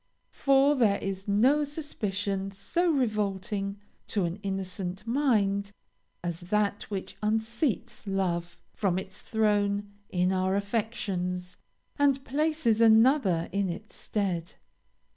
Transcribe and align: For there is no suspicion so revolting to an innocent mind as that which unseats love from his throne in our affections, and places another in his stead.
For 0.31 0.73
there 0.73 0.97
is 0.97 1.27
no 1.27 1.63
suspicion 1.63 2.49
so 2.49 2.89
revolting 2.89 3.77
to 4.07 4.25
an 4.25 4.37
innocent 4.41 5.05
mind 5.05 5.71
as 6.23 6.39
that 6.39 6.89
which 6.89 7.17
unseats 7.21 8.07
love 8.07 8.59
from 8.73 8.97
his 8.97 9.21
throne 9.21 9.91
in 10.09 10.31
our 10.33 10.55
affections, 10.55 11.57
and 11.99 12.25
places 12.25 12.81
another 12.81 13.47
in 13.51 13.67
his 13.67 13.93
stead. 13.93 14.55